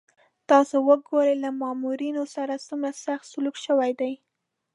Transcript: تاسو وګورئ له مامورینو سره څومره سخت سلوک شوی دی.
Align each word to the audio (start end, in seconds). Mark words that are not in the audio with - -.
تاسو 0.49 0.75
وګورئ 0.89 1.33
له 1.43 1.49
مامورینو 1.61 2.23
سره 2.35 2.63
څومره 2.67 2.91
سخت 3.05 3.25
سلوک 3.31 3.55
شوی 3.65 3.91
دی. 3.99 4.13